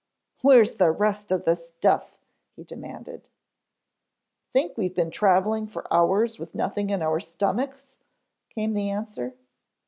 "Where's 0.41 0.77
the 0.77 0.89
rest 0.89 1.31
of 1.31 1.45
the 1.45 1.53
stuff?" 1.55 2.17
he 2.55 2.63
demanded. 2.63 3.27
"Think 4.51 4.75
we 4.75 4.89
been 4.89 5.11
traveling 5.11 5.67
for 5.67 5.85
hours 5.93 6.39
with 6.39 6.55
nothing 6.55 6.89
in 6.89 7.03
our 7.03 7.19
stomachs?" 7.19 7.97
came 8.49 8.73
the 8.73 8.89
answer. 8.89 9.35